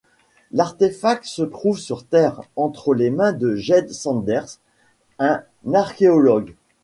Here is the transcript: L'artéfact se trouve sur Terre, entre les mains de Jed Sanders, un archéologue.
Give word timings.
L'artéfact 0.51 1.25
se 1.25 1.43
trouve 1.43 1.77
sur 1.77 2.05
Terre, 2.07 2.41
entre 2.55 2.95
les 2.95 3.11
mains 3.11 3.33
de 3.33 3.53
Jed 3.55 3.91
Sanders, 3.93 4.57
un 5.19 5.43
archéologue. 5.75 6.55